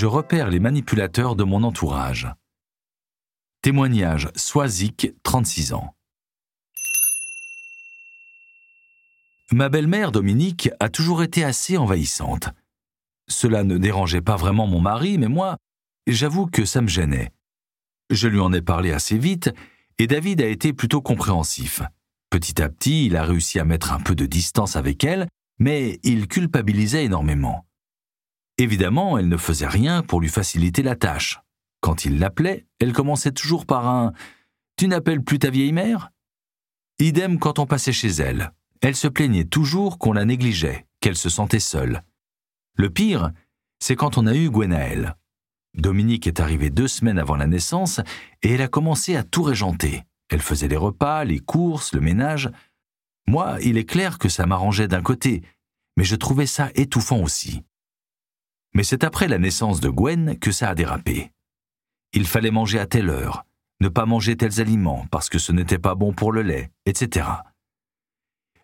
[0.00, 2.28] Je repère les manipulateurs de mon entourage.
[3.62, 5.92] Témoignage Soisic, 36 ans.
[9.50, 12.50] Ma belle-mère Dominique a toujours été assez envahissante.
[13.26, 15.56] Cela ne dérangeait pas vraiment mon mari, mais moi,
[16.06, 17.32] j'avoue que ça me gênait.
[18.08, 19.50] Je lui en ai parlé assez vite,
[19.98, 21.82] et David a été plutôt compréhensif.
[22.30, 25.26] Petit à petit, il a réussi à mettre un peu de distance avec elle,
[25.58, 27.67] mais il culpabilisait énormément.
[28.58, 31.40] Évidemment, elle ne faisait rien pour lui faciliter la tâche.
[31.80, 34.08] Quand il l'appelait, elle commençait toujours par un⁇
[34.76, 36.10] Tu n'appelles plus ta vieille mère?⁇
[37.06, 38.52] Idem quand on passait chez elle.
[38.80, 42.02] Elle se plaignait toujours qu'on la négligeait, qu'elle se sentait seule.
[42.74, 43.30] Le pire,
[43.78, 45.16] c'est quand on a eu Gwenaël.
[45.74, 48.00] Dominique est arrivée deux semaines avant la naissance
[48.42, 50.02] et elle a commencé à tout régenter.
[50.28, 52.50] Elle faisait les repas, les courses, le ménage.
[53.28, 55.42] Moi, il est clair que ça m'arrangeait d'un côté,
[55.96, 57.62] mais je trouvais ça étouffant aussi.
[58.74, 61.32] Mais c'est après la naissance de Gwen que ça a dérapé.
[62.12, 63.44] Il fallait manger à telle heure,
[63.80, 67.28] ne pas manger tels aliments parce que ce n'était pas bon pour le lait, etc.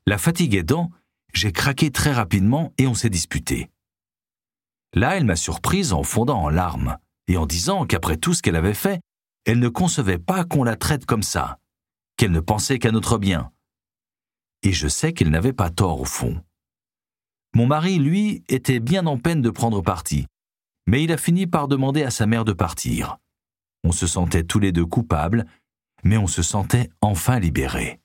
[0.06, 0.90] La fatigue aidant,
[1.32, 3.70] j'ai craqué très rapidement et on s'est disputé.
[4.94, 8.56] Là, elle m'a surprise en fondant en larmes et en disant qu'après tout ce qu'elle
[8.56, 9.00] avait fait,
[9.44, 11.58] elle ne concevait pas qu'on la traite comme ça,
[12.16, 13.50] qu'elle ne pensait qu'à notre bien.
[14.62, 16.42] Et je sais qu'elle n'avait pas tort au fond.
[17.54, 20.26] Mon mari, lui, était bien en peine de prendre parti,
[20.88, 23.18] mais il a fini par demander à sa mère de partir.
[23.84, 25.46] On se sentait tous les deux coupables,
[26.02, 28.00] mais on se sentait enfin libérés.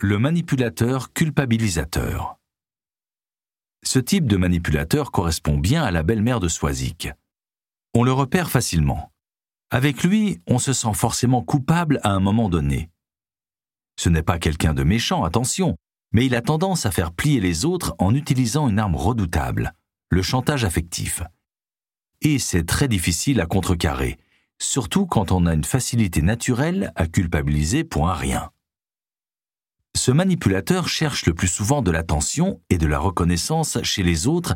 [0.00, 2.38] Le manipulateur culpabilisateur.
[3.82, 7.08] Ce type de manipulateur correspond bien à la belle-mère de Soisic.
[8.00, 9.10] On le repère facilement.
[9.72, 12.90] Avec lui, on se sent forcément coupable à un moment donné.
[13.96, 15.76] Ce n'est pas quelqu'un de méchant, attention,
[16.12, 19.74] mais il a tendance à faire plier les autres en utilisant une arme redoutable,
[20.10, 21.24] le chantage affectif.
[22.20, 24.16] Et c'est très difficile à contrecarrer,
[24.60, 28.52] surtout quand on a une facilité naturelle à culpabiliser pour un rien.
[29.96, 34.54] Ce manipulateur cherche le plus souvent de l'attention et de la reconnaissance chez les autres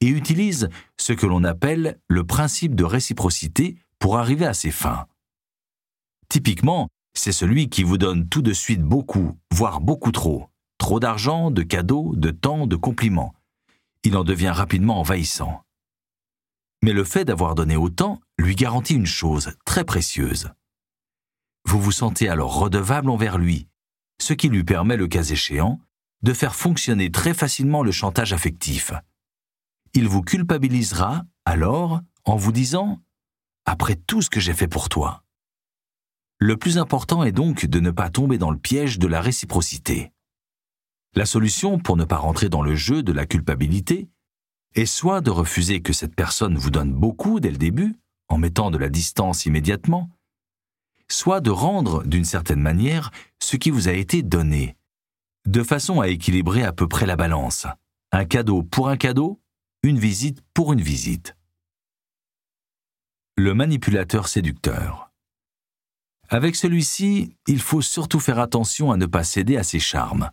[0.00, 5.06] et utilise ce que l'on appelle le principe de réciprocité pour arriver à ses fins.
[6.28, 10.48] Typiquement, c'est celui qui vous donne tout de suite beaucoup, voire beaucoup trop.
[10.78, 13.34] Trop d'argent, de cadeaux, de temps, de compliments.
[14.04, 15.62] Il en devient rapidement envahissant.
[16.84, 20.52] Mais le fait d'avoir donné autant lui garantit une chose très précieuse.
[21.64, 23.66] Vous vous sentez alors redevable envers lui,
[24.20, 25.80] ce qui lui permet, le cas échéant,
[26.22, 28.92] de faire fonctionner très facilement le chantage affectif.
[29.94, 32.94] Il vous culpabilisera alors en vous disant⁇
[33.64, 35.22] Après tout ce que j'ai fait pour toi⁇
[36.40, 40.12] le plus important est donc de ne pas tomber dans le piège de la réciprocité.
[41.14, 44.08] La solution pour ne pas rentrer dans le jeu de la culpabilité
[44.76, 47.96] est soit de refuser que cette personne vous donne beaucoup dès le début,
[48.28, 50.10] en mettant de la distance immédiatement,
[51.10, 53.10] soit de rendre d'une certaine manière
[53.42, 54.76] ce qui vous a été donné,
[55.46, 57.66] de façon à équilibrer à peu près la balance.
[58.12, 59.40] Un cadeau pour un cadeau,
[59.84, 61.36] une visite pour une visite.
[63.36, 65.12] Le manipulateur séducteur.
[66.28, 70.30] Avec celui-ci, il faut surtout faire attention à ne pas céder à ses charmes.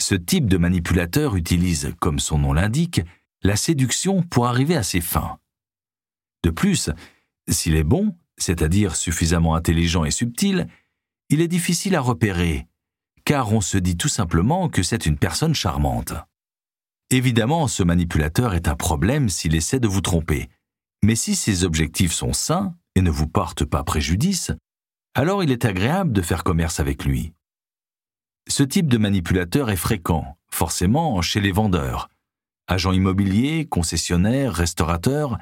[0.00, 3.00] Ce type de manipulateur utilise, comme son nom l'indique,
[3.42, 5.38] la séduction pour arriver à ses fins.
[6.44, 6.90] De plus,
[7.48, 10.68] s'il est bon, c'est-à-dire suffisamment intelligent et subtil,
[11.28, 12.68] il est difficile à repérer,
[13.24, 16.14] car on se dit tout simplement que c'est une personne charmante.
[17.10, 20.48] Évidemment, ce manipulateur est un problème s'il essaie de vous tromper,
[21.04, 24.52] mais si ses objectifs sont sains et ne vous portent pas préjudice,
[25.14, 27.32] alors il est agréable de faire commerce avec lui.
[28.48, 32.08] Ce type de manipulateur est fréquent, forcément, chez les vendeurs.
[32.66, 35.38] Agents immobiliers, concessionnaires, restaurateurs,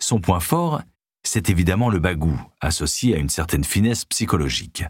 [0.00, 0.82] son point fort,
[1.22, 4.84] c'est évidemment le bagou, associé à une certaine finesse psychologique.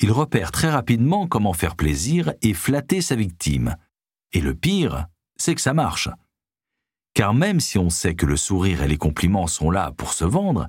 [0.00, 3.76] Il repère très rapidement comment faire plaisir et flatter sa victime.
[4.32, 5.06] Et le pire,
[5.52, 6.08] que ça marche.
[7.12, 10.24] Car même si on sait que le sourire et les compliments sont là pour se
[10.24, 10.66] vendre,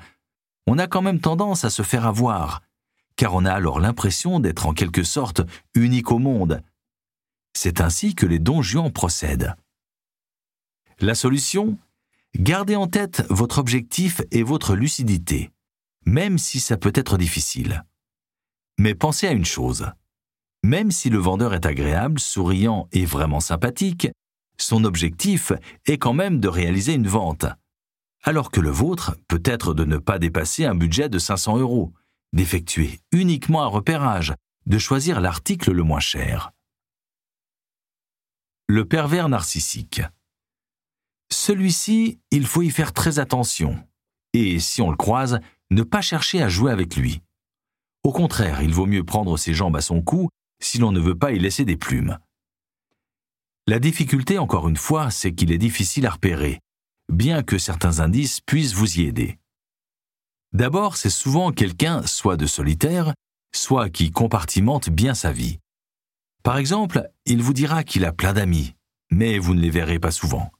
[0.68, 2.62] on a quand même tendance à se faire avoir,
[3.16, 5.42] car on a alors l'impression d'être en quelque sorte
[5.74, 6.62] unique au monde.
[7.54, 9.56] C'est ainsi que les dons Juan procèdent.
[11.00, 11.78] La solution?
[12.36, 15.52] Gardez en tête votre objectif et votre lucidité,
[16.06, 17.86] même si ça peut être difficile.
[18.78, 19.90] Mais pensez à une chose.
[20.64, 24.10] Même si le vendeur est agréable, souriant et vraiment sympathique,
[24.58, 25.52] son objectif
[25.86, 27.46] est quand même de réaliser une vente,
[28.24, 31.94] alors que le vôtre peut être de ne pas dépasser un budget de 500 euros,
[32.34, 34.34] d'effectuer uniquement un repérage,
[34.66, 36.52] de choisir l'article le moins cher.
[38.68, 40.02] Le pervers narcissique.
[41.32, 43.78] Celui-ci, il faut y faire très attention,
[44.34, 45.40] et si on le croise,
[45.72, 47.22] ne pas chercher à jouer avec lui.
[48.04, 50.30] Au contraire, il vaut mieux prendre ses jambes à son cou
[50.62, 52.18] si l'on ne veut pas y laisser des plumes.
[53.68, 56.60] La difficulté, encore une fois, c'est qu'il est difficile à repérer,
[57.12, 59.40] bien que certains indices puissent vous y aider.
[60.54, 63.16] D'abord, c'est souvent quelqu'un soit de solitaire,
[63.56, 65.58] soit qui compartimente bien sa vie.
[66.44, 68.76] Par exemple, il vous dira qu'il a plein d'amis,
[69.10, 70.52] mais vous ne les verrez pas souvent.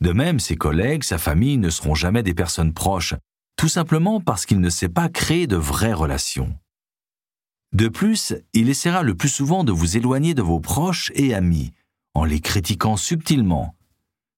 [0.00, 3.14] De même, ses collègues, sa famille ne seront jamais des personnes proches,
[3.56, 6.58] tout simplement parce qu'il ne sait pas créer de vraies relations.
[7.72, 11.72] De plus, il essaiera le plus souvent de vous éloigner de vos proches et amis,
[12.14, 13.76] en les critiquant subtilement.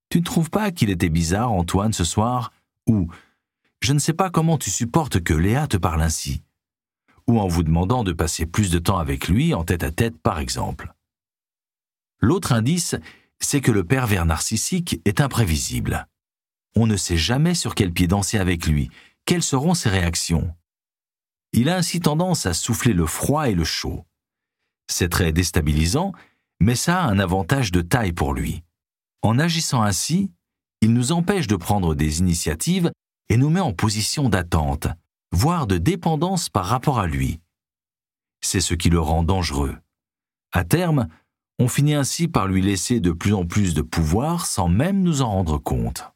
[0.09, 2.51] Tu ne trouves pas qu'il était bizarre, Antoine, ce soir
[2.87, 3.07] Ou
[3.81, 6.43] Je ne sais pas comment tu supportes que Léa te parle ainsi.
[7.27, 10.17] Ou en vous demandant de passer plus de temps avec lui en tête à tête,
[10.17, 10.93] par exemple.
[12.19, 12.95] L'autre indice,
[13.39, 16.07] c'est que le pervers narcissique est imprévisible.
[16.75, 18.89] On ne sait jamais sur quel pied danser avec lui,
[19.25, 20.55] quelles seront ses réactions?
[21.53, 24.05] Il a ainsi tendance à souffler le froid et le chaud.
[24.87, 26.13] C'est très déstabilisant,
[26.59, 28.63] mais ça a un avantage de taille pour lui.
[29.21, 30.31] En agissant ainsi,
[30.81, 32.91] il nous empêche de prendre des initiatives
[33.29, 34.87] et nous met en position d'attente,
[35.31, 37.39] voire de dépendance par rapport à lui.
[38.41, 39.77] C'est ce qui le rend dangereux.
[40.53, 41.07] À terme,
[41.59, 45.21] on finit ainsi par lui laisser de plus en plus de pouvoir sans même nous
[45.21, 46.11] en rendre compte.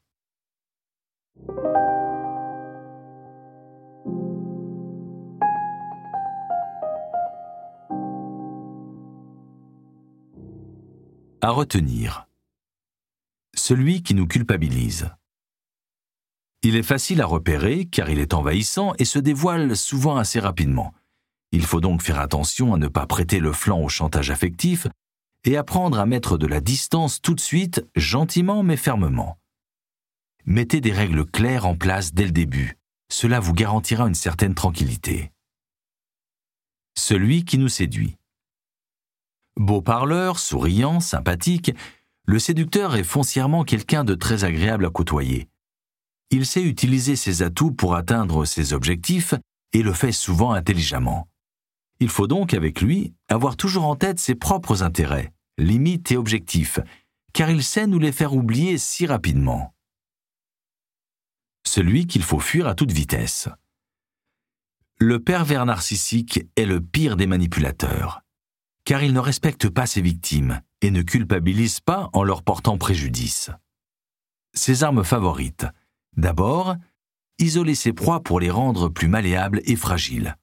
[11.44, 12.28] À retenir.
[13.56, 15.10] Celui qui nous culpabilise.
[16.62, 20.94] Il est facile à repérer car il est envahissant et se dévoile souvent assez rapidement.
[21.52, 24.86] Il faut donc faire attention à ne pas prêter le flanc au chantage affectif
[25.44, 29.40] et apprendre à mettre de la distance tout de suite, gentiment mais fermement.
[30.46, 32.78] Mettez des règles claires en place dès le début.
[33.10, 35.32] Cela vous garantira une certaine tranquillité.
[36.96, 38.20] Celui qui nous séduit.
[39.58, 41.74] Beau parleur, souriant, sympathique,
[42.26, 45.50] le séducteur est foncièrement quelqu'un de très agréable à côtoyer.
[46.30, 49.34] Il sait utiliser ses atouts pour atteindre ses objectifs
[49.74, 51.28] et le fait souvent intelligemment.
[52.00, 56.80] Il faut donc, avec lui, avoir toujours en tête ses propres intérêts, limites et objectifs,
[57.34, 59.74] car il sait nous les faire oublier si rapidement.
[61.68, 63.50] Celui qu'il faut fuir à toute vitesse.
[64.98, 68.24] Le pervers narcissique est le pire des manipulateurs
[68.86, 73.52] car il ne respecte pas ses victimes et ne culpabilise pas en leur portant préjudice.
[74.54, 75.66] Ses armes favorites.
[76.18, 76.76] D'abord,
[77.40, 80.36] isoler ses proies pour les rendre plus malléables et fragiles.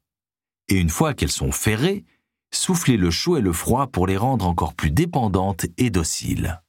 [0.68, 2.04] Et une fois qu'elles sont ferrées,
[2.52, 6.62] souffler le chaud et le froid pour les rendre encore plus dépendantes et dociles.